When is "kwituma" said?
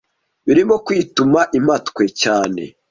0.85-1.39